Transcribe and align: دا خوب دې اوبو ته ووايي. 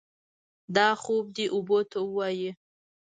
دا 0.75 0.87
خوب 1.01 1.25
دې 1.35 1.45
اوبو 1.55 1.79
ته 1.91 1.97
ووايي. 2.07 2.51